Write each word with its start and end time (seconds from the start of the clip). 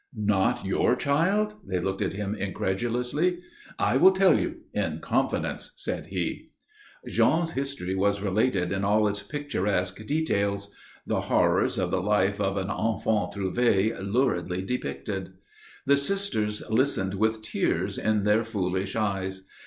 "Not 0.15 0.65
your 0.65 0.95
child?" 0.95 1.57
They 1.63 1.79
looked 1.79 2.01
at 2.01 2.13
him 2.13 2.33
incredulously. 2.33 3.37
"I 3.77 3.97
will 3.97 4.13
tell 4.13 4.39
you 4.39 4.61
in 4.73 4.97
confidence," 4.97 5.73
said 5.75 6.07
he. 6.07 6.49
Jean's 7.07 7.51
history 7.51 7.93
was 7.93 8.19
related 8.19 8.71
in 8.71 8.83
all 8.83 9.07
its 9.07 9.21
picturesque 9.21 10.03
details; 10.07 10.73
the 11.05 11.21
horrors 11.21 11.77
of 11.77 11.91
the 11.91 12.01
life 12.01 12.41
of 12.41 12.57
an 12.57 12.71
enfant 12.71 13.33
trouvé 13.33 13.95
luridly 14.01 14.63
depicted. 14.63 15.33
The 15.85 15.97
sisters 15.97 16.63
listened 16.67 17.13
with 17.13 17.43
tears 17.43 17.99
in 17.99 18.23
their 18.23 18.43
foolish 18.43 18.95
eyes. 18.95 19.43